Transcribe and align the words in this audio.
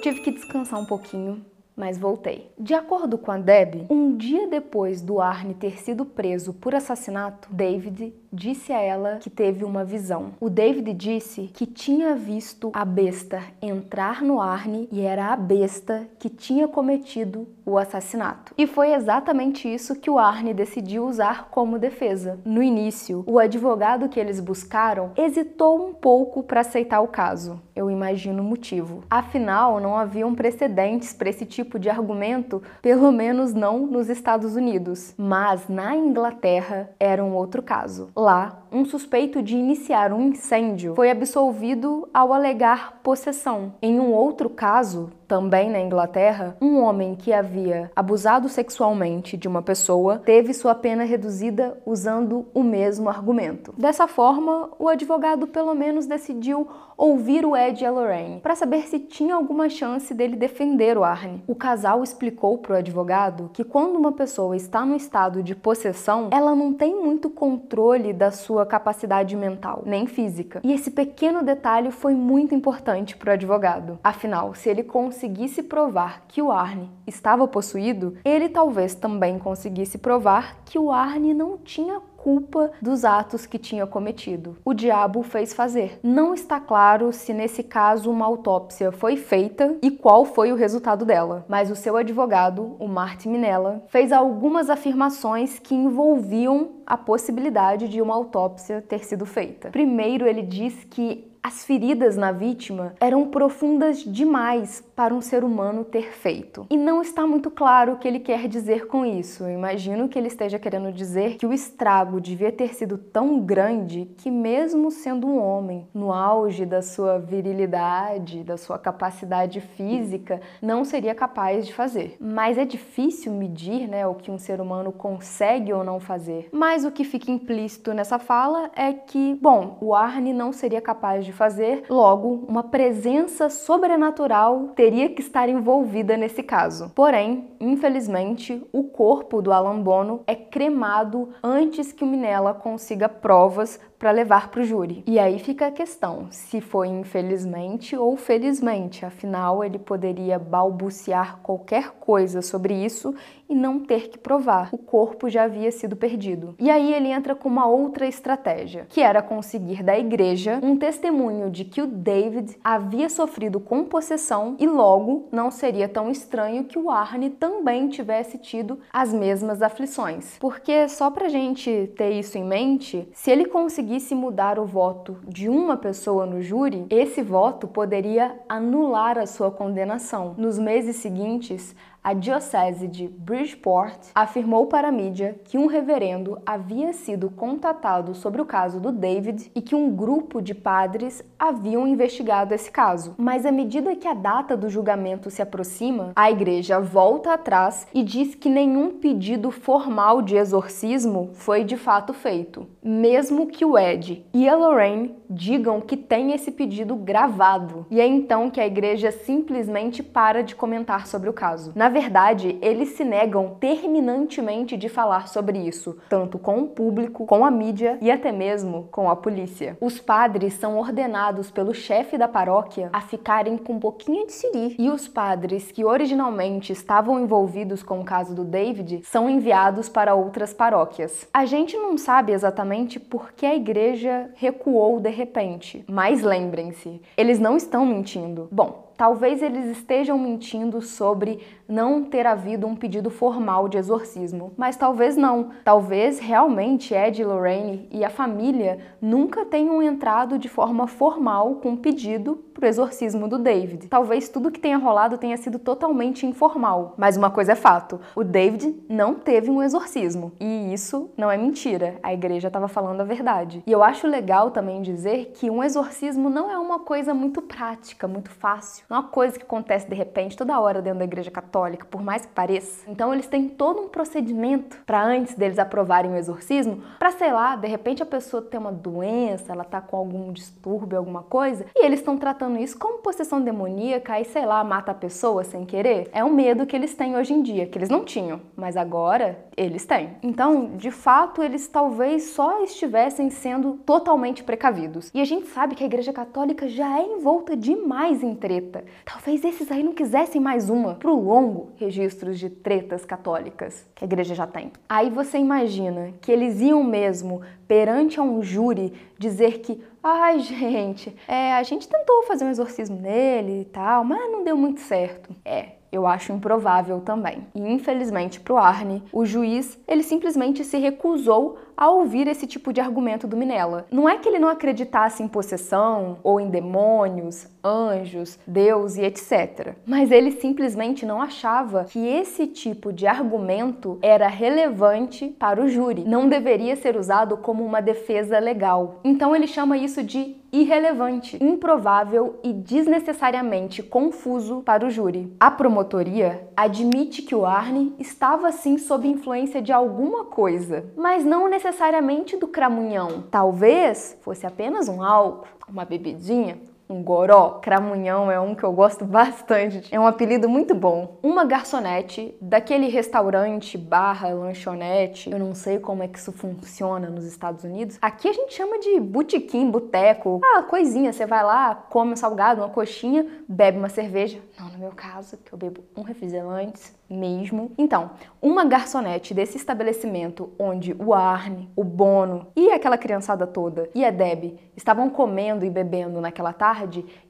Tive 0.00 0.20
que 0.20 0.30
descansar 0.30 0.78
um 0.78 0.84
pouquinho, 0.84 1.44
mas 1.76 1.98
voltei. 1.98 2.50
De 2.58 2.74
acordo 2.74 3.18
com 3.18 3.30
a 3.30 3.38
Deb, 3.38 3.86
um 3.90 4.16
dia 4.16 4.46
depois 4.46 5.02
do 5.02 5.20
Arne 5.20 5.52
ter 5.52 5.78
sido 5.78 6.04
preso 6.04 6.52
por 6.54 6.74
assassinato, 6.74 7.48
David 7.52 8.14
disse 8.32 8.72
a 8.72 8.80
ela 8.80 9.16
que 9.16 9.28
teve 9.28 9.64
uma 9.64 9.84
visão. 9.84 10.32
O 10.40 10.48
David 10.48 10.92
disse 10.94 11.50
que 11.52 11.66
tinha 11.66 12.14
visto 12.14 12.70
a 12.72 12.84
besta 12.84 13.42
entrar 13.60 14.22
no 14.22 14.40
Arne 14.40 14.88
e 14.92 15.00
era 15.00 15.32
a 15.32 15.36
besta 15.36 16.08
que 16.18 16.28
tinha 16.28 16.68
cometido 16.68 17.48
o 17.64 17.76
assassinato. 17.76 18.54
E 18.56 18.66
foi 18.66 18.92
exatamente 18.92 19.72
isso 19.72 19.96
que 19.96 20.08
o 20.08 20.18
Arne 20.18 20.54
decidiu 20.54 21.04
usar 21.06 21.48
como 21.50 21.78
defesa. 21.78 22.38
No 22.44 22.62
início, 22.62 23.24
o 23.26 23.38
advogado 23.38 24.08
que 24.08 24.20
eles 24.20 24.38
buscaram 24.38 25.12
hesitou 25.16 25.88
um 25.88 25.92
pouco 25.92 26.42
para 26.42 26.60
aceitar 26.60 27.00
o 27.00 27.08
caso. 27.08 27.60
Eu 27.76 27.90
imagino 27.90 28.42
o 28.42 28.44
motivo. 28.44 29.04
Afinal, 29.10 29.78
não 29.78 29.98
haviam 29.98 30.34
precedentes 30.34 31.12
para 31.12 31.28
esse 31.28 31.44
tipo 31.44 31.78
de 31.78 31.90
argumento, 31.90 32.62
pelo 32.80 33.12
menos 33.12 33.52
não 33.52 33.86
nos 33.86 34.08
Estados 34.08 34.56
Unidos. 34.56 35.14
Mas 35.18 35.68
na 35.68 35.94
Inglaterra 35.94 36.88
era 36.98 37.22
um 37.22 37.34
outro 37.34 37.62
caso. 37.62 38.08
Lá, 38.16 38.62
um 38.72 38.86
suspeito 38.86 39.42
de 39.42 39.56
iniciar 39.56 40.10
um 40.10 40.28
incêndio 40.28 40.94
foi 40.94 41.10
absolvido 41.10 42.08
ao 42.14 42.32
alegar 42.32 43.00
possessão. 43.02 43.74
Em 43.82 44.00
um 44.00 44.10
outro 44.10 44.48
caso, 44.48 45.10
também 45.26 45.70
na 45.70 45.80
Inglaterra, 45.80 46.56
um 46.60 46.78
homem 46.78 47.14
que 47.14 47.32
havia 47.32 47.90
abusado 47.94 48.48
sexualmente 48.48 49.36
de 49.36 49.48
uma 49.48 49.60
pessoa 49.60 50.18
teve 50.24 50.54
sua 50.54 50.74
pena 50.74 51.04
reduzida 51.04 51.76
usando 51.84 52.46
o 52.54 52.62
mesmo 52.62 53.08
argumento. 53.08 53.74
Dessa 53.76 54.06
forma, 54.06 54.70
o 54.78 54.88
advogado 54.88 55.46
pelo 55.46 55.74
menos 55.74 56.06
decidiu 56.06 56.68
ouvir 56.96 57.44
o 57.44 57.54
Ed 57.66 57.84
a 57.84 57.90
Lorraine 57.90 58.40
para 58.40 58.54
saber 58.54 58.86
se 58.86 59.00
tinha 59.00 59.34
alguma 59.34 59.68
chance 59.68 60.14
dele 60.14 60.36
defender 60.36 60.96
o 60.96 61.02
Arne. 61.02 61.42
O 61.48 61.54
casal 61.54 62.02
explicou 62.02 62.58
para 62.58 62.74
o 62.74 62.76
advogado 62.76 63.50
que 63.52 63.64
quando 63.64 63.96
uma 63.96 64.12
pessoa 64.12 64.56
está 64.56 64.86
no 64.86 64.94
estado 64.94 65.42
de 65.42 65.54
possessão, 65.54 66.28
ela 66.32 66.54
não 66.54 66.72
tem 66.72 66.94
muito 66.94 67.28
controle 67.28 68.12
da 68.12 68.30
sua 68.30 68.64
capacidade 68.64 69.34
mental, 69.34 69.82
nem 69.84 70.06
física. 70.06 70.60
E 70.62 70.72
esse 70.72 70.92
pequeno 70.92 71.42
detalhe 71.42 71.90
foi 71.90 72.14
muito 72.14 72.54
importante 72.54 73.16
para 73.16 73.30
o 73.30 73.32
advogado. 73.32 73.98
Afinal, 74.04 74.54
se 74.54 74.68
ele 74.68 74.84
conseguisse 74.84 75.62
provar 75.62 76.24
que 76.28 76.40
o 76.40 76.52
Arne 76.52 76.88
estava 77.06 77.48
possuído, 77.48 78.16
ele 78.24 78.48
talvez 78.48 78.94
também 78.94 79.38
conseguisse 79.38 79.98
provar 79.98 80.58
que 80.64 80.78
o 80.78 80.92
Arne 80.92 81.34
não 81.34 81.58
tinha 81.58 82.00
culpa 82.26 82.72
dos 82.82 83.04
atos 83.04 83.46
que 83.46 83.56
tinha 83.56 83.86
cometido. 83.86 84.56
O 84.64 84.74
diabo 84.74 85.22
fez 85.22 85.54
fazer. 85.54 86.00
Não 86.02 86.34
está 86.34 86.58
claro 86.58 87.12
se 87.12 87.32
nesse 87.32 87.62
caso 87.62 88.10
uma 88.10 88.26
autópsia 88.26 88.90
foi 88.90 89.16
feita 89.16 89.76
e 89.80 89.92
qual 89.92 90.24
foi 90.24 90.50
o 90.50 90.56
resultado 90.56 91.04
dela, 91.04 91.44
mas 91.48 91.70
o 91.70 91.76
seu 91.76 91.96
advogado, 91.96 92.74
o 92.80 92.88
Martin 92.88 93.28
Minella, 93.28 93.84
fez 93.86 94.10
algumas 94.10 94.68
afirmações 94.68 95.60
que 95.60 95.72
envolviam 95.72 96.70
a 96.84 96.96
possibilidade 96.96 97.86
de 97.86 98.02
uma 98.02 98.16
autópsia 98.16 98.82
ter 98.82 99.04
sido 99.04 99.24
feita. 99.24 99.70
Primeiro, 99.70 100.26
ele 100.26 100.42
diz 100.42 100.82
que 100.82 101.35
as 101.46 101.64
feridas 101.64 102.16
na 102.16 102.32
vítima 102.32 102.94
eram 102.98 103.28
profundas 103.28 103.98
demais 103.98 104.82
para 104.96 105.14
um 105.14 105.20
ser 105.20 105.44
humano 105.44 105.84
ter 105.84 106.10
feito. 106.10 106.66
E 106.68 106.76
não 106.76 107.00
está 107.00 107.24
muito 107.24 107.52
claro 107.52 107.92
o 107.92 107.98
que 107.98 108.08
ele 108.08 108.18
quer 108.18 108.48
dizer 108.48 108.88
com 108.88 109.06
isso. 109.06 109.44
Eu 109.44 109.50
imagino 109.50 110.08
que 110.08 110.18
ele 110.18 110.26
esteja 110.26 110.58
querendo 110.58 110.90
dizer 110.90 111.36
que 111.36 111.46
o 111.46 111.52
estrago 111.52 112.20
devia 112.20 112.50
ter 112.50 112.74
sido 112.74 112.98
tão 112.98 113.38
grande 113.38 114.10
que, 114.16 114.28
mesmo 114.28 114.90
sendo 114.90 115.28
um 115.28 115.38
homem, 115.40 115.86
no 115.94 116.12
auge 116.12 116.66
da 116.66 116.82
sua 116.82 117.16
virilidade, 117.16 118.42
da 118.42 118.56
sua 118.56 118.76
capacidade 118.76 119.60
física, 119.60 120.40
não 120.60 120.84
seria 120.84 121.14
capaz 121.14 121.64
de 121.64 121.72
fazer. 121.72 122.16
Mas 122.18 122.58
é 122.58 122.64
difícil 122.64 123.30
medir 123.30 123.86
né, 123.86 124.04
o 124.04 124.16
que 124.16 124.32
um 124.32 124.38
ser 124.38 124.60
humano 124.60 124.90
consegue 124.90 125.72
ou 125.72 125.84
não 125.84 126.00
fazer. 126.00 126.48
Mas 126.50 126.84
o 126.84 126.90
que 126.90 127.04
fica 127.04 127.30
implícito 127.30 127.94
nessa 127.94 128.18
fala 128.18 128.68
é 128.74 128.92
que, 128.92 129.38
bom, 129.40 129.78
o 129.80 129.94
Arne 129.94 130.32
não 130.32 130.52
seria 130.52 130.80
capaz 130.80 131.24
de 131.24 131.35
fazer, 131.36 131.84
logo, 131.88 132.44
uma 132.48 132.64
presença 132.64 133.48
sobrenatural 133.48 134.72
teria 134.74 135.08
que 135.08 135.20
estar 135.20 135.48
envolvida 135.48 136.16
nesse 136.16 136.42
caso. 136.42 136.90
Porém, 136.94 137.48
infelizmente, 137.60 138.66
o 138.72 138.84
corpo 138.84 139.40
do 139.40 139.52
Alan 139.52 139.80
Bono 139.80 140.22
é 140.26 140.34
cremado 140.34 141.28
antes 141.42 141.92
que 141.92 142.02
o 142.02 142.06
Minella 142.06 142.54
consiga 142.54 143.08
provas 143.08 143.78
para 143.98 144.10
levar 144.10 144.50
para 144.50 144.60
o 144.60 144.64
júri. 144.64 145.02
E 145.06 145.18
aí 145.18 145.38
fica 145.38 145.66
a 145.66 145.70
questão, 145.72 146.26
se 146.30 146.60
foi 146.60 146.88
infelizmente 146.88 147.96
ou 147.96 148.16
felizmente, 148.16 149.04
afinal 149.04 149.64
ele 149.64 149.78
poderia 149.78 150.38
balbuciar 150.38 151.38
qualquer 151.42 151.90
coisa 151.92 152.42
sobre 152.42 152.74
isso 152.74 153.14
e 153.48 153.54
não 153.54 153.80
ter 153.80 154.08
que 154.08 154.18
provar. 154.18 154.68
O 154.72 154.78
corpo 154.78 155.28
já 155.28 155.44
havia 155.44 155.70
sido 155.70 155.96
perdido. 155.96 156.54
E 156.58 156.70
aí 156.70 156.92
ele 156.92 157.08
entra 157.08 157.34
com 157.34 157.48
uma 157.48 157.66
outra 157.66 158.06
estratégia, 158.06 158.86
que 158.88 159.00
era 159.00 159.22
conseguir 159.22 159.82
da 159.82 159.98
igreja 159.98 160.58
um 160.62 160.76
testemunho 160.76 161.50
de 161.50 161.64
que 161.64 161.80
o 161.80 161.86
David 161.86 162.56
havia 162.62 163.08
sofrido 163.08 163.60
com 163.60 163.84
possessão 163.84 164.56
e 164.58 164.66
logo 164.66 165.28
não 165.30 165.50
seria 165.50 165.88
tão 165.88 166.10
estranho 166.10 166.64
que 166.64 166.78
o 166.78 166.90
Arne 166.90 167.30
também 167.30 167.88
tivesse 167.88 168.38
tido 168.38 168.78
as 168.92 169.12
mesmas 169.12 169.62
aflições. 169.62 170.36
Porque 170.38 170.88
só 170.88 171.10
pra 171.10 171.28
gente 171.28 171.92
ter 171.96 172.10
isso 172.10 172.36
em 172.36 172.44
mente, 172.44 173.08
se 173.12 173.30
ele 173.30 173.46
conseguisse 173.86 174.16
mudar 174.16 174.58
o 174.58 174.66
voto 174.66 175.16
de 175.28 175.48
uma 175.48 175.76
pessoa 175.76 176.26
no 176.26 176.42
júri, 176.42 176.86
esse 176.90 177.22
voto 177.22 177.68
poderia 177.68 178.36
anular 178.48 179.16
a 179.16 179.26
sua 179.26 179.48
condenação. 179.48 180.34
Nos 180.36 180.58
meses 180.58 180.96
seguintes, 180.96 181.72
a 182.06 182.12
Diocese 182.12 182.86
de 182.86 183.08
Bridgeport 183.08 183.98
afirmou 184.14 184.66
para 184.66 184.86
a 184.86 184.92
mídia 184.92 185.40
que 185.42 185.58
um 185.58 185.66
reverendo 185.66 186.40
havia 186.46 186.92
sido 186.92 187.28
contatado 187.28 188.14
sobre 188.14 188.40
o 188.40 188.44
caso 188.44 188.78
do 188.78 188.92
David 188.92 189.50
e 189.52 189.60
que 189.60 189.74
um 189.74 189.90
grupo 189.90 190.40
de 190.40 190.54
padres 190.54 191.20
haviam 191.36 191.84
investigado 191.84 192.54
esse 192.54 192.70
caso. 192.70 193.16
Mas 193.18 193.44
à 193.44 193.50
medida 193.50 193.96
que 193.96 194.06
a 194.06 194.14
data 194.14 194.56
do 194.56 194.70
julgamento 194.70 195.32
se 195.32 195.42
aproxima, 195.42 196.12
a 196.14 196.30
igreja 196.30 196.78
volta 196.78 197.32
atrás 197.32 197.88
e 197.92 198.04
diz 198.04 198.36
que 198.36 198.48
nenhum 198.48 199.00
pedido 199.00 199.50
formal 199.50 200.22
de 200.22 200.36
exorcismo 200.36 201.30
foi 201.32 201.64
de 201.64 201.76
fato 201.76 202.14
feito, 202.14 202.68
mesmo 202.80 203.48
que 203.48 203.64
o 203.64 203.76
Ed 203.76 204.24
e 204.32 204.48
a 204.48 204.54
Lorraine 204.54 205.16
digam 205.28 205.80
que 205.80 205.96
tem 205.96 206.30
esse 206.30 206.52
pedido 206.52 206.94
gravado. 206.94 207.84
E 207.90 208.00
é 208.00 208.06
então 208.06 208.48
que 208.48 208.60
a 208.60 208.66
igreja 208.66 209.10
simplesmente 209.10 210.04
para 210.04 210.44
de 210.44 210.54
comentar 210.54 211.08
sobre 211.08 211.28
o 211.28 211.32
caso. 211.32 211.72
Na 211.74 211.95
verdade, 211.96 212.58
eles 212.60 212.90
se 212.90 213.02
negam 213.02 213.56
terminantemente 213.58 214.76
de 214.76 214.86
falar 214.86 215.28
sobre 215.28 215.58
isso, 215.58 215.96
tanto 216.10 216.38
com 216.38 216.58
o 216.58 216.66
público, 216.66 217.24
com 217.24 217.42
a 217.42 217.50
mídia 217.50 217.96
e 218.02 218.10
até 218.10 218.30
mesmo 218.30 218.86
com 218.90 219.08
a 219.08 219.16
polícia. 219.16 219.78
Os 219.80 219.98
padres 219.98 220.52
são 220.52 220.78
ordenados 220.78 221.50
pelo 221.50 221.72
chefe 221.72 222.18
da 222.18 222.28
paróquia 222.28 222.90
a 222.92 223.00
ficarem 223.00 223.56
com 223.56 223.72
um 223.72 223.80
pouquinho 223.80 224.26
de 224.26 224.32
siri, 224.32 224.76
e 224.78 224.90
os 224.90 225.08
padres 225.08 225.72
que 225.72 225.86
originalmente 225.86 226.70
estavam 226.70 227.18
envolvidos 227.18 227.82
com 227.82 228.00
o 228.00 228.04
caso 228.04 228.34
do 228.34 228.44
David 228.44 229.00
são 229.02 229.30
enviados 229.30 229.88
para 229.88 230.14
outras 230.14 230.52
paróquias. 230.52 231.26
A 231.32 231.46
gente 231.46 231.78
não 231.78 231.96
sabe 231.96 232.32
exatamente 232.32 233.00
por 233.00 233.32
que 233.32 233.46
a 233.46 233.54
igreja 233.54 234.28
recuou 234.34 235.00
de 235.00 235.08
repente, 235.08 235.82
mas 235.88 236.22
lembrem-se, 236.22 237.00
eles 237.16 237.38
não 237.38 237.56
estão 237.56 237.86
mentindo. 237.86 238.48
Bom, 238.52 238.86
talvez 238.96 239.42
eles 239.42 239.66
estejam 239.66 240.18
mentindo 240.18 240.80
sobre 240.80 241.40
não 241.68 242.04
ter 242.04 242.26
havido 242.26 242.66
um 242.66 242.76
pedido 242.76 243.10
formal 243.10 243.68
de 243.68 243.78
exorcismo, 243.78 244.52
mas 244.56 244.76
talvez 244.76 245.16
não. 245.16 245.50
Talvez 245.64 246.18
realmente 246.18 246.94
Ed 246.94 247.22
Lorraine 247.24 247.88
e 247.90 248.04
a 248.04 248.10
família 248.10 248.78
nunca 249.00 249.44
tenham 249.44 249.82
entrado 249.82 250.38
de 250.38 250.48
forma 250.48 250.86
formal 250.86 251.56
com 251.56 251.70
um 251.70 251.76
pedido 251.76 252.36
para 252.54 252.64
o 252.64 252.68
exorcismo 252.68 253.28
do 253.28 253.38
David. 253.38 253.88
Talvez 253.88 254.28
tudo 254.28 254.50
que 254.50 254.60
tenha 254.60 254.78
rolado 254.78 255.18
tenha 255.18 255.36
sido 255.36 255.58
totalmente 255.58 256.26
informal, 256.26 256.94
mas 256.96 257.16
uma 257.16 257.30
coisa 257.30 257.52
é 257.52 257.56
fato: 257.56 258.00
o 258.14 258.24
David 258.24 258.74
não 258.88 259.14
teve 259.14 259.50
um 259.50 259.62
exorcismo. 259.62 260.32
E 260.40 260.72
isso 260.72 261.10
não 261.16 261.30
é 261.30 261.36
mentira, 261.36 261.96
a 262.02 262.14
igreja 262.14 262.48
estava 262.48 262.68
falando 262.68 263.00
a 263.00 263.04
verdade. 263.04 263.62
E 263.66 263.72
eu 263.72 263.82
acho 263.82 264.06
legal 264.06 264.50
também 264.50 264.82
dizer 264.82 265.32
que 265.34 265.50
um 265.50 265.62
exorcismo 265.62 266.30
não 266.30 266.50
é 266.50 266.58
uma 266.58 266.80
coisa 266.80 267.12
muito 267.12 267.42
prática, 267.42 268.08
muito 268.08 268.30
fácil. 268.30 268.84
Não 268.88 268.96
é 268.96 269.00
uma 269.00 269.08
coisa 269.08 269.38
que 269.38 269.44
acontece 269.44 269.88
de 269.88 269.94
repente 269.94 270.36
toda 270.36 270.58
hora 270.58 270.80
dentro 270.80 271.00
da 271.00 271.04
igreja 271.04 271.30
católica 271.30 271.55
católica, 271.56 271.86
por 271.90 272.02
mais 272.02 272.26
que 272.26 272.32
pareça. 272.32 272.84
Então 272.86 273.12
eles 273.12 273.26
têm 273.26 273.48
todo 273.48 273.80
um 273.80 273.88
procedimento 273.88 274.78
para 274.84 275.02
antes 275.02 275.34
deles 275.34 275.58
aprovarem 275.58 276.12
o 276.12 276.16
exorcismo, 276.16 276.82
para 276.98 277.10
sei 277.10 277.32
lá, 277.32 277.56
de 277.56 277.66
repente 277.66 278.02
a 278.02 278.06
pessoa 278.06 278.42
tem 278.42 278.60
uma 278.60 278.72
doença, 278.72 279.52
ela 279.52 279.64
tá 279.64 279.80
com 279.80 279.96
algum 279.96 280.32
distúrbio, 280.32 280.98
alguma 280.98 281.22
coisa, 281.22 281.64
e 281.74 281.84
eles 281.84 282.00
estão 282.00 282.18
tratando 282.18 282.58
isso 282.58 282.78
como 282.78 282.98
possessão 282.98 283.40
demoníaca, 283.40 284.12
aí 284.12 284.24
sei 284.24 284.44
lá, 284.44 284.62
mata 284.62 284.92
a 284.92 284.94
pessoa 284.94 285.44
sem 285.44 285.64
querer. 285.64 286.10
É 286.12 286.22
um 286.22 286.32
medo 286.32 286.66
que 286.66 286.76
eles 286.76 286.94
têm 286.94 287.16
hoje 287.16 287.32
em 287.32 287.42
dia, 287.42 287.66
que 287.66 287.78
eles 287.78 287.88
não 287.88 288.04
tinham, 288.04 288.40
mas 288.54 288.76
agora 288.76 289.38
eles 289.56 289.86
têm. 289.86 290.10
Então, 290.22 290.76
de 290.76 290.90
fato, 290.90 291.42
eles 291.42 291.66
talvez 291.68 292.30
só 292.30 292.62
estivessem 292.62 293.30
sendo 293.30 293.78
totalmente 293.86 294.44
precavidos. 294.44 295.10
E 295.14 295.20
a 295.20 295.24
gente 295.24 295.46
sabe 295.46 295.74
que 295.74 295.82
a 295.82 295.86
Igreja 295.86 296.12
Católica 296.12 296.68
já 296.68 296.98
é 296.98 297.06
envolta 297.06 297.56
demais 297.56 298.22
em 298.22 298.34
treta. 298.34 298.84
Talvez 299.04 299.44
esses 299.44 299.70
aí 299.70 299.82
não 299.82 299.92
quisessem 299.92 300.40
mais 300.40 300.68
uma 300.68 300.94
pro 300.94 301.14
longo 301.14 301.45
registros 301.76 302.38
de 302.38 302.50
tretas 302.50 303.04
católicas 303.04 303.86
que 303.94 304.04
a 304.04 304.06
igreja 304.06 304.34
já 304.34 304.46
tem. 304.46 304.72
Aí 304.88 305.10
você 305.10 305.38
imagina 305.38 306.12
que 306.20 306.30
eles 306.30 306.60
iam 306.60 306.82
mesmo 306.82 307.42
perante 307.66 308.18
a 308.20 308.22
um 308.22 308.42
júri 308.42 308.92
dizer 309.18 309.60
que, 309.60 309.82
ai 310.02 310.38
gente, 310.40 311.14
é, 311.26 311.52
a 311.54 311.62
gente 311.62 311.88
tentou 311.88 312.22
fazer 312.24 312.44
um 312.44 312.50
exorcismo 312.50 313.00
nele 313.00 313.62
e 313.62 313.64
tal, 313.64 314.04
mas 314.04 314.30
não 314.30 314.44
deu 314.44 314.56
muito 314.56 314.80
certo. 314.80 315.34
É, 315.44 315.70
eu 315.96 316.06
acho 316.06 316.32
improvável 316.32 317.00
também. 317.00 317.46
E 317.54 317.60
infelizmente 317.60 318.40
para 318.40 318.54
o 318.54 318.56
Arne, 318.58 319.02
o 319.12 319.24
juiz 319.24 319.78
ele 319.86 320.02
simplesmente 320.02 320.64
se 320.64 320.78
recusou 320.78 321.58
a 321.76 321.90
ouvir 321.90 322.26
esse 322.26 322.46
tipo 322.46 322.72
de 322.72 322.80
argumento 322.80 323.26
do 323.26 323.36
Minella. 323.36 323.86
Não 323.90 324.08
é 324.08 324.16
que 324.16 324.28
ele 324.28 324.38
não 324.38 324.48
acreditasse 324.48 325.22
em 325.22 325.28
possessão 325.28 326.18
ou 326.22 326.40
em 326.40 326.48
demônios, 326.48 327.46
anjos, 327.62 328.38
Deus 328.46 328.96
e 328.96 329.02
etc. 329.02 329.74
Mas 329.84 330.10
ele 330.10 330.30
simplesmente 330.30 331.04
não 331.04 331.20
achava 331.20 331.84
que 331.84 331.98
esse 331.98 332.46
tipo 332.46 332.92
de 332.92 333.06
argumento 333.06 333.98
era 334.00 334.26
relevante 334.26 335.28
para 335.28 335.62
o 335.62 335.68
júri, 335.68 336.04
não 336.04 336.28
deveria 336.28 336.76
ser 336.76 336.96
usado 336.96 337.36
como 337.36 337.64
uma 337.64 337.82
defesa 337.82 338.38
legal. 338.38 339.00
Então 339.04 339.36
ele 339.36 339.46
chama 339.46 339.76
isso 339.76 340.02
de 340.02 340.36
irrelevante, 340.52 341.42
improvável 341.42 342.38
e 342.42 342.52
desnecessariamente 342.52 343.82
confuso 343.82 344.62
para 344.64 344.86
o 344.86 344.90
júri. 344.90 345.30
A 345.38 345.50
promotoria 345.86 346.48
admite 346.56 347.22
que 347.22 347.34
o 347.34 347.46
Arne 347.46 347.94
estava 347.98 348.50
sim 348.52 348.76
sob 348.76 349.06
influência 349.06 349.62
de 349.62 349.72
alguma 349.72 350.24
coisa, 350.24 350.92
mas 350.96 351.24
não 351.24 351.48
necessariamente 351.48 352.36
do 352.36 352.48
cramunhão. 352.48 353.24
Talvez 353.30 354.18
fosse 354.20 354.46
apenas 354.46 354.88
um 354.88 355.02
álcool, 355.02 355.46
uma 355.68 355.84
bebidinha 355.84 356.58
um 356.88 357.02
goró, 357.02 357.58
cramunhão 357.60 358.30
é 358.30 358.38
um 358.38 358.54
que 358.54 358.64
eu 358.64 358.72
gosto 358.72 359.04
bastante. 359.06 359.94
É 359.94 359.98
um 359.98 360.06
apelido 360.06 360.48
muito 360.48 360.74
bom. 360.74 361.18
Uma 361.22 361.44
garçonete 361.44 362.36
daquele 362.40 362.88
restaurante 362.88 363.76
barra 363.76 364.28
lanchonete, 364.28 365.30
eu 365.30 365.38
não 365.38 365.54
sei 365.54 365.78
como 365.78 366.02
é 366.02 366.08
que 366.08 366.18
isso 366.18 366.32
funciona 366.32 367.08
nos 367.08 367.24
Estados 367.24 367.64
Unidos. 367.64 367.98
Aqui 368.00 368.28
a 368.28 368.32
gente 368.32 368.54
chama 368.54 368.78
de 368.78 369.00
botequim, 369.00 369.70
boteco. 369.70 370.40
Ah, 370.44 370.62
coisinha, 370.62 371.12
você 371.12 371.26
vai 371.26 371.42
lá, 371.42 371.74
come 371.74 372.12
um 372.12 372.16
salgado, 372.16 372.60
uma 372.60 372.68
coxinha, 372.68 373.26
bebe 373.48 373.78
uma 373.78 373.88
cerveja. 373.88 374.38
Não, 374.58 374.68
no 374.68 374.78
meu 374.78 374.92
caso, 374.92 375.36
que 375.38 375.52
eu 375.52 375.58
bebo 375.58 375.82
um 375.96 376.02
refrigerante, 376.02 376.96
mesmo. 377.08 377.72
Então, 377.78 378.10
uma 378.42 378.64
garçonete 378.64 379.32
desse 379.32 379.56
estabelecimento 379.56 380.52
onde 380.58 380.94
o 380.98 381.14
Arne, 381.14 381.70
o 381.76 381.84
Bono 381.84 382.48
e 382.54 382.70
aquela 382.70 382.98
criançada 382.98 383.46
toda 383.46 383.88
e 383.94 384.04
a 384.04 384.10
Deb 384.10 384.58
estavam 384.76 385.08
comendo 385.08 385.64
e 385.64 385.70
bebendo 385.70 386.20
naquela 386.20 386.52
tarde, 386.52 386.75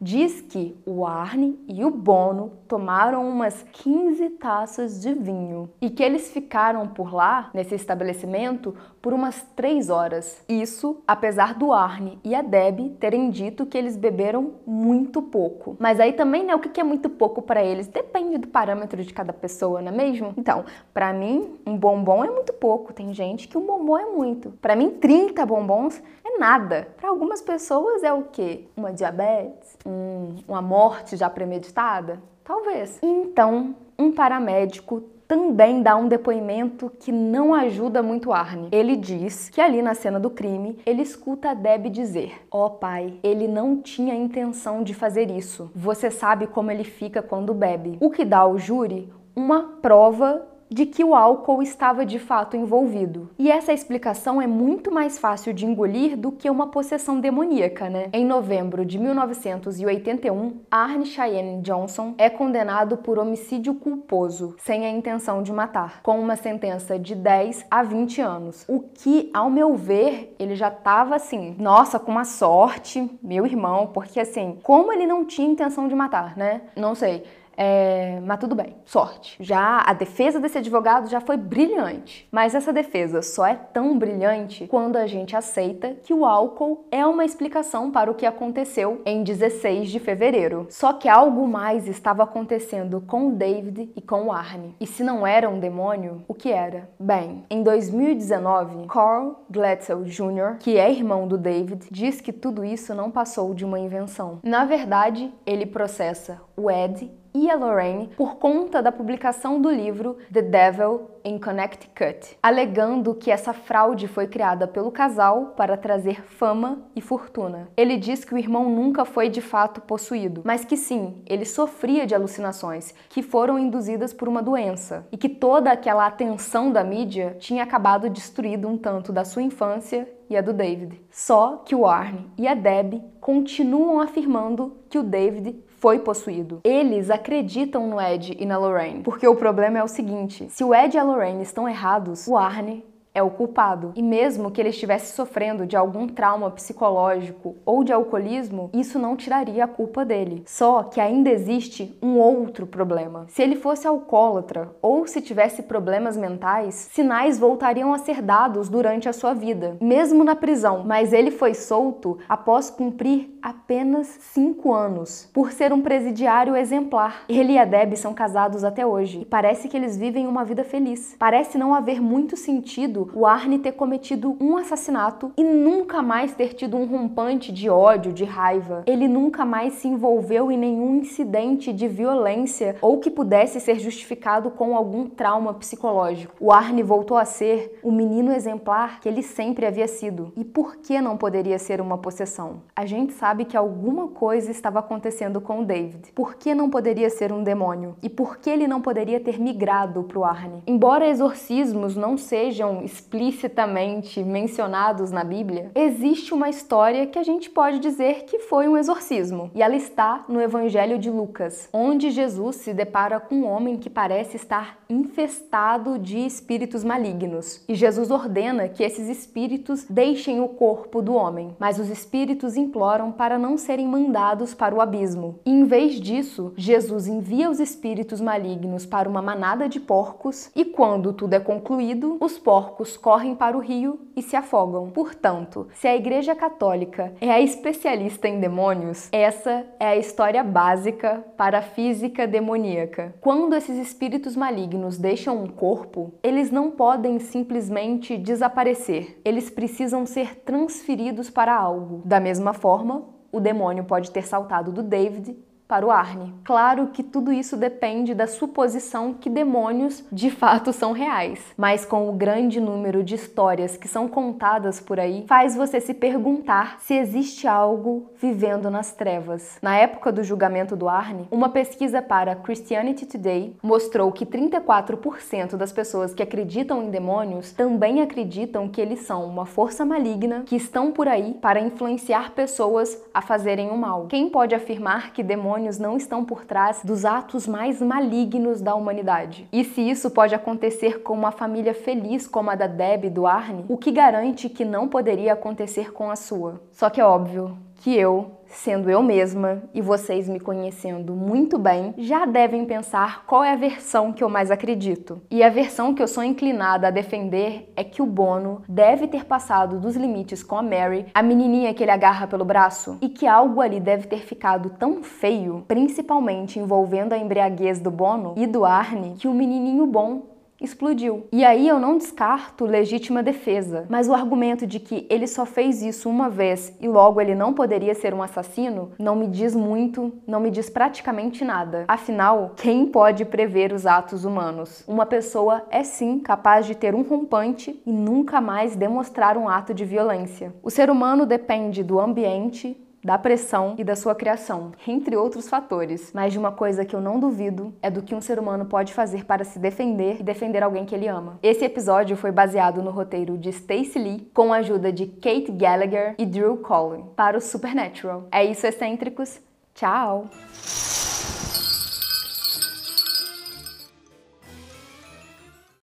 diz 0.00 0.40
que 0.40 0.76
o 0.84 1.06
Arne 1.06 1.58
e 1.68 1.84
o 1.84 1.90
Bono 1.90 2.52
tomaram 2.66 3.28
umas 3.28 3.62
15 3.62 4.30
taças 4.30 5.00
de 5.00 5.12
vinho 5.12 5.70
e 5.80 5.90
que 5.90 6.02
eles 6.02 6.30
ficaram 6.30 6.88
por 6.88 7.14
lá, 7.14 7.50
nesse 7.52 7.74
estabelecimento, 7.74 8.74
por 9.00 9.12
umas 9.12 9.42
3 9.54 9.90
horas. 9.90 10.42
Isso 10.48 11.02
apesar 11.06 11.54
do 11.54 11.72
Arne 11.72 12.18
e 12.24 12.34
a 12.34 12.42
Deb 12.42 12.96
terem 12.98 13.30
dito 13.30 13.66
que 13.66 13.78
eles 13.78 13.96
beberam 13.96 14.54
muito 14.66 15.22
pouco. 15.22 15.76
Mas 15.78 16.00
aí 16.00 16.12
também, 16.12 16.44
né, 16.44 16.54
o 16.54 16.58
que 16.58 16.80
é 16.80 16.84
muito 16.84 17.08
pouco 17.08 17.42
para 17.42 17.62
eles? 17.62 17.86
Depende 17.86 18.38
do 18.38 18.48
parâmetro 18.48 19.02
de 19.02 19.12
cada 19.12 19.32
pessoa, 19.32 19.80
não 19.80 19.92
é 19.92 19.96
mesmo? 19.96 20.34
Então, 20.36 20.64
para 20.92 21.12
mim, 21.12 21.56
um 21.66 21.76
bombom 21.76 22.24
é 22.24 22.30
muito 22.30 22.52
pouco. 22.52 22.92
Tem 22.92 23.12
gente 23.14 23.48
que 23.48 23.56
um 23.56 23.66
bombom 23.66 23.98
é 23.98 24.06
muito. 24.06 24.50
Para 24.60 24.74
mim, 24.74 24.90
30 24.90 25.44
bombons 25.46 26.02
é 26.24 26.38
nada. 26.38 26.88
Para 27.06 27.12
algumas 27.12 27.40
pessoas 27.40 28.02
é 28.02 28.12
o 28.12 28.24
quê? 28.24 28.64
Uma 28.76 28.92
diabetes? 28.92 29.78
Um, 29.86 30.34
uma 30.48 30.60
morte 30.60 31.16
já 31.16 31.30
premeditada? 31.30 32.20
Talvez. 32.42 32.98
Então, 33.00 33.76
um 33.96 34.10
paramédico 34.10 35.04
também 35.28 35.82
dá 35.82 35.94
um 35.94 36.08
depoimento 36.08 36.90
que 36.98 37.12
não 37.12 37.54
ajuda 37.54 38.02
muito 38.02 38.32
Arne. 38.32 38.70
Ele 38.72 38.96
diz 38.96 39.48
que 39.50 39.60
ali 39.60 39.82
na 39.82 39.94
cena 39.94 40.18
do 40.18 40.30
crime, 40.30 40.80
ele 40.84 41.00
escuta 41.00 41.50
a 41.50 41.54
Deb 41.54 41.90
dizer: 41.90 42.44
Ó 42.50 42.66
oh, 42.66 42.70
pai, 42.70 43.20
ele 43.22 43.46
não 43.46 43.80
tinha 43.80 44.12
intenção 44.12 44.82
de 44.82 44.92
fazer 44.92 45.30
isso. 45.30 45.70
Você 45.76 46.10
sabe 46.10 46.48
como 46.48 46.72
ele 46.72 46.82
fica 46.82 47.22
quando 47.22 47.54
bebe. 47.54 47.98
O 48.00 48.10
que 48.10 48.24
dá 48.24 48.38
ao 48.38 48.58
júri 48.58 49.12
uma 49.36 49.78
prova 49.80 50.44
de 50.70 50.86
que 50.86 51.04
o 51.04 51.14
álcool 51.14 51.62
estava 51.62 52.04
de 52.04 52.18
fato 52.18 52.56
envolvido. 52.56 53.30
E 53.38 53.50
essa 53.50 53.72
explicação 53.72 54.40
é 54.40 54.46
muito 54.46 54.90
mais 54.90 55.18
fácil 55.18 55.52
de 55.52 55.64
engolir 55.64 56.16
do 56.16 56.32
que 56.32 56.50
uma 56.50 56.68
possessão 56.68 57.20
demoníaca, 57.20 57.88
né? 57.88 58.08
Em 58.12 58.24
novembro 58.24 58.84
de 58.84 58.98
1981, 58.98 60.60
Arne 60.70 61.06
Cheyenne 61.06 61.62
Johnson 61.62 62.14
é 62.18 62.28
condenado 62.28 62.96
por 62.96 63.18
homicídio 63.18 63.74
culposo, 63.74 64.56
sem 64.58 64.84
a 64.86 64.90
intenção 64.90 65.42
de 65.42 65.52
matar, 65.52 66.00
com 66.02 66.18
uma 66.18 66.36
sentença 66.36 66.98
de 66.98 67.14
10 67.14 67.66
a 67.70 67.82
20 67.82 68.20
anos. 68.20 68.64
O 68.68 68.80
que, 68.80 69.30
ao 69.32 69.50
meu 69.50 69.74
ver, 69.74 70.34
ele 70.38 70.54
já 70.54 70.68
estava 70.68 71.16
assim, 71.16 71.54
nossa, 71.58 71.98
com 71.98 72.10
uma 72.10 72.24
sorte, 72.24 73.08
meu 73.22 73.46
irmão, 73.46 73.88
porque 73.92 74.20
assim, 74.20 74.58
como 74.62 74.92
ele 74.92 75.06
não 75.06 75.24
tinha 75.24 75.48
intenção 75.48 75.88
de 75.88 75.94
matar, 75.94 76.36
né? 76.36 76.62
Não 76.76 76.94
sei. 76.94 77.24
É, 77.56 78.20
mas 78.24 78.38
tudo 78.38 78.54
bem, 78.54 78.76
sorte. 78.84 79.36
Já 79.40 79.80
a 79.80 79.92
defesa 79.92 80.38
desse 80.38 80.58
advogado 80.58 81.08
já 81.08 81.20
foi 81.20 81.36
brilhante. 81.36 82.28
Mas 82.30 82.54
essa 82.54 82.72
defesa 82.72 83.22
só 83.22 83.46
é 83.46 83.54
tão 83.54 83.98
brilhante 83.98 84.66
quando 84.66 84.96
a 84.96 85.06
gente 85.06 85.34
aceita 85.34 85.96
que 86.02 86.12
o 86.12 86.24
álcool 86.24 86.84
é 86.90 87.04
uma 87.06 87.24
explicação 87.24 87.90
para 87.90 88.10
o 88.10 88.14
que 88.14 88.26
aconteceu 88.26 89.00
em 89.06 89.22
16 89.22 89.90
de 89.90 89.98
fevereiro. 89.98 90.66
Só 90.70 90.92
que 90.92 91.08
algo 91.08 91.46
mais 91.48 91.88
estava 91.88 92.22
acontecendo 92.22 93.02
com 93.06 93.32
David 93.32 93.90
e 93.96 94.00
com 94.00 94.26
o 94.26 94.32
Arne. 94.32 94.74
E 94.80 94.86
se 94.86 95.02
não 95.02 95.26
era 95.26 95.48
um 95.48 95.58
demônio, 95.58 96.24
o 96.28 96.34
que 96.34 96.50
era? 96.50 96.88
Bem, 96.98 97.44
em 97.48 97.62
2019, 97.62 98.86
Carl 98.88 99.44
Glatzel 99.50 100.02
Jr., 100.04 100.58
que 100.58 100.76
é 100.76 100.90
irmão 100.90 101.26
do 101.26 101.38
David, 101.38 101.86
diz 101.90 102.20
que 102.20 102.32
tudo 102.32 102.64
isso 102.64 102.94
não 102.94 103.10
passou 103.10 103.54
de 103.54 103.64
uma 103.64 103.78
invenção. 103.78 104.40
Na 104.42 104.64
verdade, 104.64 105.32
ele 105.44 105.66
processa 105.66 106.40
o 106.56 106.70
Ed 106.70 107.10
e 107.36 107.50
a 107.50 107.54
Lorraine 107.54 108.08
por 108.16 108.36
conta 108.36 108.82
da 108.82 108.90
publicação 108.90 109.60
do 109.60 109.70
livro 109.70 110.16
The 110.32 110.40
Devil 110.40 111.10
in 111.22 111.38
Connecticut, 111.38 112.38
alegando 112.42 113.14
que 113.14 113.30
essa 113.30 113.52
fraude 113.52 114.08
foi 114.08 114.26
criada 114.26 114.66
pelo 114.66 114.90
casal 114.90 115.52
para 115.56 115.76
trazer 115.76 116.22
fama 116.22 116.78
e 116.94 117.00
fortuna. 117.02 117.68
Ele 117.76 117.98
diz 117.98 118.24
que 118.24 118.32
o 118.32 118.38
irmão 118.38 118.70
nunca 118.70 119.04
foi 119.04 119.28
de 119.28 119.42
fato 119.42 119.82
possuído, 119.82 120.40
mas 120.44 120.64
que 120.64 120.76
sim, 120.78 121.22
ele 121.26 121.44
sofria 121.44 122.06
de 122.06 122.14
alucinações 122.14 122.94
que 123.10 123.22
foram 123.22 123.58
induzidas 123.58 124.14
por 124.14 124.28
uma 124.28 124.42
doença 124.42 125.06
e 125.12 125.18
que 125.18 125.28
toda 125.28 125.70
aquela 125.70 126.06
atenção 126.06 126.72
da 126.72 126.82
mídia 126.82 127.36
tinha 127.38 127.64
acabado 127.64 128.08
destruindo 128.08 128.66
um 128.66 128.78
tanto 128.78 129.12
da 129.12 129.24
sua 129.24 129.42
infância 129.42 130.08
e 130.28 130.36
a 130.36 130.40
do 130.40 130.52
David. 130.52 131.00
Só 131.10 131.62
que 131.64 131.74
o 131.74 131.86
Arne 131.86 132.30
e 132.36 132.46
a 132.46 132.54
Deb 132.54 133.02
continuam 133.20 134.00
afirmando 134.00 134.76
que 134.88 134.98
o 134.98 135.02
David 135.02 135.56
foi 135.78 135.98
possuído. 135.98 136.60
Eles 136.64 137.10
acreditam 137.10 137.86
no 137.86 138.00
Ed 138.00 138.36
e 138.38 138.46
na 138.46 138.58
Lorraine, 138.58 139.02
porque 139.02 139.26
o 139.26 139.36
problema 139.36 139.78
é 139.78 139.84
o 139.84 139.88
seguinte: 139.88 140.48
se 140.50 140.64
o 140.64 140.74
Ed 140.74 140.96
e 140.96 140.98
a 140.98 141.02
Lorraine 141.02 141.42
estão 141.42 141.68
errados, 141.68 142.26
o 142.26 142.36
Arne 142.36 142.84
é 143.16 143.22
o 143.22 143.30
culpado. 143.30 143.92
E 143.96 144.02
mesmo 144.02 144.50
que 144.50 144.60
ele 144.60 144.68
estivesse 144.68 145.14
sofrendo 145.14 145.66
de 145.66 145.74
algum 145.74 146.06
trauma 146.06 146.50
psicológico 146.50 147.56
ou 147.64 147.82
de 147.82 147.90
alcoolismo, 147.90 148.68
isso 148.74 148.98
não 148.98 149.16
tiraria 149.16 149.64
a 149.64 149.68
culpa 149.68 150.04
dele. 150.04 150.42
Só 150.44 150.82
que 150.82 151.00
ainda 151.00 151.30
existe 151.30 151.96
um 152.02 152.18
outro 152.18 152.66
problema. 152.66 153.24
Se 153.28 153.42
ele 153.42 153.56
fosse 153.56 153.86
alcoólatra 153.86 154.70
ou 154.82 155.06
se 155.06 155.22
tivesse 155.22 155.62
problemas 155.62 156.14
mentais, 156.14 156.90
sinais 156.92 157.38
voltariam 157.38 157.94
a 157.94 157.98
ser 157.98 158.20
dados 158.20 158.68
durante 158.68 159.08
a 159.08 159.14
sua 159.14 159.32
vida, 159.32 159.78
mesmo 159.80 160.22
na 160.22 160.36
prisão. 160.36 160.84
Mas 160.84 161.14
ele 161.14 161.30
foi 161.30 161.54
solto 161.54 162.18
após 162.28 162.68
cumprir 162.68 163.34
apenas 163.40 164.08
cinco 164.20 164.74
anos, 164.74 165.30
por 165.32 165.52
ser 165.52 165.72
um 165.72 165.80
presidiário 165.80 166.54
exemplar. 166.54 167.22
Ele 167.28 167.54
e 167.54 167.58
a 167.58 167.64
Deb 167.64 167.94
são 167.96 168.12
casados 168.12 168.62
até 168.62 168.84
hoje 168.84 169.20
e 169.20 169.24
parece 169.24 169.68
que 169.68 169.76
eles 169.76 169.96
vivem 169.96 170.26
uma 170.26 170.44
vida 170.44 170.64
feliz. 170.64 171.16
Parece 171.18 171.56
não 171.56 171.74
haver 171.74 172.00
muito 172.00 172.36
sentido 172.36 173.05
o 173.14 173.26
Arne 173.26 173.58
ter 173.58 173.72
cometido 173.72 174.36
um 174.40 174.56
assassinato 174.56 175.32
e 175.36 175.44
nunca 175.44 176.02
mais 176.02 176.34
ter 176.34 176.54
tido 176.54 176.76
um 176.76 176.86
rompante 176.86 177.52
de 177.52 177.68
ódio, 177.68 178.12
de 178.12 178.24
raiva. 178.24 178.82
Ele 178.86 179.08
nunca 179.08 179.44
mais 179.44 179.74
se 179.74 179.88
envolveu 179.88 180.50
em 180.50 180.58
nenhum 180.58 180.96
incidente 180.96 181.72
de 181.72 181.88
violência 181.88 182.76
ou 182.80 182.98
que 182.98 183.10
pudesse 183.10 183.60
ser 183.60 183.78
justificado 183.78 184.50
com 184.50 184.76
algum 184.76 185.08
trauma 185.08 185.54
psicológico. 185.54 186.34
O 186.40 186.52
Arne 186.52 186.82
voltou 186.82 187.16
a 187.16 187.24
ser 187.24 187.78
o 187.82 187.90
menino 187.90 188.32
exemplar 188.32 189.00
que 189.00 189.08
ele 189.08 189.22
sempre 189.22 189.66
havia 189.66 189.88
sido. 189.88 190.32
E 190.36 190.44
por 190.44 190.76
que 190.76 191.00
não 191.00 191.16
poderia 191.16 191.58
ser 191.58 191.80
uma 191.80 191.98
possessão? 191.98 192.62
A 192.74 192.86
gente 192.86 193.12
sabe 193.12 193.44
que 193.44 193.56
alguma 193.56 194.08
coisa 194.08 194.50
estava 194.50 194.78
acontecendo 194.78 195.40
com 195.40 195.60
o 195.60 195.64
David. 195.64 196.12
Por 196.14 196.34
que 196.34 196.54
não 196.54 196.70
poderia 196.70 197.10
ser 197.10 197.32
um 197.32 197.42
demônio? 197.42 197.96
E 198.02 198.08
por 198.08 198.38
que 198.38 198.50
ele 198.50 198.66
não 198.66 198.80
poderia 198.80 199.20
ter 199.20 199.40
migrado 199.40 200.02
para 200.04 200.18
o 200.18 200.24
Arne? 200.24 200.62
Embora 200.66 201.06
exorcismos 201.06 201.96
não 201.96 202.16
sejam 202.16 202.84
explicitamente 202.96 204.22
mencionados 204.22 205.10
na 205.10 205.22
Bíblia, 205.22 205.70
existe 205.74 206.32
uma 206.32 206.48
história 206.48 207.06
que 207.06 207.18
a 207.18 207.22
gente 207.22 207.50
pode 207.50 207.78
dizer 207.78 208.24
que 208.24 208.38
foi 208.38 208.68
um 208.68 208.76
exorcismo. 208.76 209.50
E 209.54 209.62
ela 209.62 209.76
está 209.76 210.24
no 210.28 210.40
Evangelho 210.40 210.98
de 210.98 211.10
Lucas, 211.10 211.68
onde 211.72 212.10
Jesus 212.10 212.56
se 212.56 212.72
depara 212.72 213.20
com 213.20 213.36
um 213.36 213.46
homem 213.46 213.76
que 213.76 213.90
parece 213.90 214.36
estar 214.36 214.78
infestado 214.88 215.98
de 215.98 216.18
espíritos 216.18 216.84
malignos. 216.84 217.62
E 217.68 217.74
Jesus 217.74 218.10
ordena 218.10 218.68
que 218.68 218.82
esses 218.82 219.08
espíritos 219.08 219.84
deixem 219.88 220.40
o 220.40 220.48
corpo 220.48 221.02
do 221.02 221.14
homem, 221.14 221.56
mas 221.58 221.78
os 221.78 221.88
espíritos 221.88 222.56
imploram 222.56 223.12
para 223.12 223.38
não 223.38 223.56
serem 223.56 223.86
mandados 223.86 224.54
para 224.54 224.74
o 224.74 224.80
abismo. 224.80 225.40
E 225.44 225.50
em 225.50 225.64
vez 225.64 226.00
disso, 226.00 226.52
Jesus 226.56 227.06
envia 227.06 227.50
os 227.50 227.60
espíritos 227.60 228.20
malignos 228.20 228.86
para 228.86 229.08
uma 229.08 229.22
manada 229.22 229.68
de 229.68 229.80
porcos 229.80 230.50
e 230.54 230.64
quando 230.64 231.12
tudo 231.12 231.34
é 231.34 231.40
concluído, 231.40 232.16
os 232.20 232.38
porcos 232.38 232.96
correm 232.96 233.34
para 233.34 233.56
o 233.56 233.60
rio 233.60 234.00
e 234.16 234.22
se 234.22 234.36
afogam. 234.36 234.90
Portanto, 234.90 235.68
se 235.74 235.86
a 235.86 235.96
Igreja 235.96 236.34
Católica 236.34 237.12
é 237.20 237.30
a 237.30 237.40
especialista 237.40 238.28
em 238.28 238.40
demônios, 238.40 239.08
essa 239.12 239.64
é 239.78 239.88
a 239.88 239.96
história 239.96 240.42
básica 240.42 241.24
para 241.36 241.58
a 241.58 241.62
física 241.62 242.26
demoníaca. 242.26 243.14
Quando 243.20 243.54
esses 243.54 243.76
espíritos 243.78 244.34
malignos 244.36 244.75
deixam 244.98 245.42
um 245.42 245.46
corpo, 245.46 246.14
eles 246.22 246.50
não 246.50 246.70
podem 246.70 247.18
simplesmente 247.18 248.16
desaparecer. 248.16 249.20
Eles 249.24 249.50
precisam 249.50 250.04
ser 250.06 250.36
transferidos 250.40 251.30
para 251.30 251.54
algo. 251.54 252.02
Da 252.04 252.20
mesma 252.20 252.52
forma, 252.52 253.04
o 253.32 253.40
demônio 253.40 253.84
pode 253.84 254.10
ter 254.10 254.26
saltado 254.26 254.72
do 254.72 254.82
David 254.82 255.36
para 255.68 255.84
o 255.84 255.90
Arne. 255.90 256.32
Claro 256.44 256.88
que 256.92 257.02
tudo 257.02 257.32
isso 257.32 257.56
depende 257.56 258.14
da 258.14 258.26
suposição 258.26 259.12
que 259.12 259.28
demônios 259.28 260.04
de 260.12 260.30
fato 260.30 260.72
são 260.72 260.92
reais, 260.92 261.40
mas 261.56 261.84
com 261.84 262.08
o 262.08 262.12
grande 262.12 262.60
número 262.60 263.02
de 263.02 263.14
histórias 263.14 263.76
que 263.76 263.88
são 263.88 264.06
contadas 264.06 264.80
por 264.80 265.00
aí, 265.00 265.24
faz 265.26 265.56
você 265.56 265.80
se 265.80 265.92
perguntar 265.92 266.78
se 266.80 266.94
existe 266.94 267.48
algo 267.48 268.10
vivendo 268.20 268.70
nas 268.70 268.92
trevas. 268.92 269.58
Na 269.60 269.76
época 269.76 270.12
do 270.12 270.22
julgamento 270.22 270.76
do 270.76 270.88
Arne, 270.88 271.26
uma 271.30 271.48
pesquisa 271.48 272.00
para 272.00 272.36
Christianity 272.36 273.06
Today 273.06 273.56
mostrou 273.62 274.12
que 274.12 274.24
34% 274.24 275.56
das 275.56 275.72
pessoas 275.72 276.14
que 276.14 276.22
acreditam 276.22 276.82
em 276.82 276.90
demônios 276.90 277.52
também 277.52 278.00
acreditam 278.00 278.68
que 278.68 278.80
eles 278.80 279.00
são 279.00 279.24
uma 279.24 279.46
força 279.46 279.84
maligna 279.84 280.44
que 280.46 280.56
estão 280.56 280.92
por 280.92 281.08
aí 281.08 281.34
para 281.34 281.60
influenciar 281.60 282.32
pessoas 282.32 283.02
a 283.12 283.20
fazerem 283.20 283.70
o 283.70 283.76
mal. 283.76 284.06
Quem 284.06 284.28
pode 284.28 284.54
afirmar 284.54 285.12
que 285.12 285.22
demônios 285.22 285.55
demônios 285.56 285.78
não 285.78 285.96
estão 285.96 286.24
por 286.24 286.44
trás 286.44 286.80
dos 286.84 287.04
atos 287.04 287.46
mais 287.46 287.80
malignos 287.80 288.60
da 288.60 288.74
humanidade. 288.74 289.48
E 289.50 289.64
se 289.64 289.80
isso 289.80 290.10
pode 290.10 290.34
acontecer 290.34 291.02
com 291.02 291.14
uma 291.14 291.32
família 291.32 291.72
feliz 291.72 292.26
como 292.28 292.50
a 292.50 292.54
da 292.54 292.66
Deb 292.66 293.06
e 293.06 293.10
do 293.10 293.26
Arne, 293.26 293.64
o 293.68 293.76
que 293.76 293.90
garante 293.90 294.48
que 294.50 294.64
não 294.64 294.86
poderia 294.86 295.32
acontecer 295.32 295.92
com 295.92 296.10
a 296.10 296.16
sua? 296.16 296.60
Só 296.72 296.90
que 296.90 297.00
é 297.00 297.04
óbvio 297.04 297.56
que 297.76 297.96
eu 297.96 298.30
sendo 298.56 298.90
eu 298.90 299.02
mesma 299.02 299.62
e 299.74 299.80
vocês 299.80 300.28
me 300.28 300.40
conhecendo 300.40 301.14
muito 301.14 301.58
bem, 301.58 301.94
já 301.98 302.24
devem 302.24 302.64
pensar 302.64 303.24
qual 303.26 303.44
é 303.44 303.52
a 303.52 303.56
versão 303.56 304.12
que 304.12 304.24
eu 304.24 304.28
mais 304.28 304.50
acredito. 304.50 305.20
E 305.30 305.42
a 305.42 305.48
versão 305.48 305.94
que 305.94 306.02
eu 306.02 306.08
sou 306.08 306.24
inclinada 306.24 306.88
a 306.88 306.90
defender 306.90 307.72
é 307.76 307.84
que 307.84 308.02
o 308.02 308.06
Bono 308.06 308.62
deve 308.68 309.06
ter 309.06 309.24
passado 309.24 309.78
dos 309.78 309.96
limites 309.96 310.42
com 310.42 310.56
a 310.56 310.62
Mary, 310.62 311.06
a 311.14 311.22
menininha 311.22 311.74
que 311.74 311.82
ele 311.82 311.90
agarra 311.90 312.26
pelo 312.26 312.44
braço, 312.44 312.98
e 313.00 313.08
que 313.08 313.26
algo 313.26 313.60
ali 313.60 313.78
deve 313.78 314.06
ter 314.06 314.20
ficado 314.20 314.70
tão 314.70 315.02
feio, 315.02 315.64
principalmente 315.68 316.58
envolvendo 316.58 317.12
a 317.12 317.18
embriaguez 317.18 317.80
do 317.80 317.90
Bono 317.90 318.34
e 318.36 318.46
do 318.46 318.64
Arne, 318.64 319.14
que 319.18 319.28
o 319.28 319.34
menininho 319.34 319.86
bom 319.86 320.35
explodiu. 320.60 321.26
E 321.32 321.44
aí 321.44 321.68
eu 321.68 321.78
não 321.78 321.98
descarto 321.98 322.64
legítima 322.64 323.22
defesa, 323.22 323.86
mas 323.88 324.08
o 324.08 324.14
argumento 324.14 324.66
de 324.66 324.80
que 324.80 325.06
ele 325.10 325.26
só 325.26 325.44
fez 325.44 325.82
isso 325.82 326.08
uma 326.08 326.28
vez 326.28 326.76
e 326.80 326.88
logo 326.88 327.20
ele 327.20 327.34
não 327.34 327.52
poderia 327.52 327.94
ser 327.94 328.14
um 328.14 328.22
assassino 328.22 328.92
não 328.98 329.14
me 329.14 329.26
diz 329.26 329.54
muito, 329.54 330.12
não 330.26 330.40
me 330.40 330.50
diz 330.50 330.70
praticamente 330.70 331.44
nada. 331.44 331.84
Afinal, 331.88 332.52
quem 332.56 332.86
pode 332.86 333.24
prever 333.24 333.72
os 333.72 333.86
atos 333.86 334.24
humanos? 334.24 334.84
Uma 334.86 335.06
pessoa 335.06 335.64
é 335.70 335.82
sim 335.82 336.18
capaz 336.18 336.66
de 336.66 336.74
ter 336.74 336.94
um 336.94 337.02
rompante 337.02 337.80
e 337.86 337.92
nunca 337.92 338.40
mais 338.40 338.76
demonstrar 338.76 339.36
um 339.36 339.48
ato 339.48 339.74
de 339.74 339.84
violência. 339.84 340.54
O 340.62 340.70
ser 340.70 340.90
humano 340.90 341.26
depende 341.26 341.82
do 341.82 342.00
ambiente, 342.00 342.76
da 343.06 343.16
pressão 343.16 343.76
e 343.78 343.84
da 343.84 343.94
sua 343.94 344.16
criação, 344.16 344.72
entre 344.84 345.16
outros 345.16 345.48
fatores. 345.48 346.10
Mas 346.12 346.32
de 346.32 346.38
uma 346.40 346.50
coisa 346.50 346.84
que 346.84 346.94
eu 346.94 347.00
não 347.00 347.20
duvido 347.20 347.72
é 347.80 347.88
do 347.88 348.02
que 348.02 348.16
um 348.16 348.20
ser 348.20 348.36
humano 348.36 348.64
pode 348.64 348.92
fazer 348.92 349.24
para 349.24 349.44
se 349.44 349.60
defender 349.60 350.16
e 350.18 350.24
defender 350.24 350.60
alguém 350.60 350.84
que 350.84 350.92
ele 350.92 351.06
ama. 351.06 351.38
Esse 351.40 351.64
episódio 351.64 352.16
foi 352.16 352.32
baseado 352.32 352.82
no 352.82 352.90
roteiro 352.90 353.38
de 353.38 353.52
Stacey 353.52 354.02
Lee 354.02 354.30
com 354.34 354.52
a 354.52 354.56
ajuda 354.56 354.92
de 354.92 355.06
Kate 355.06 355.52
Gallagher 355.52 356.16
e 356.18 356.26
Drew 356.26 356.56
Collin 356.56 357.04
para 357.14 357.38
o 357.38 357.40
Supernatural. 357.40 358.26
É 358.32 358.44
isso, 358.44 358.66
excêntricos. 358.66 359.40
Tchau! 359.72 360.26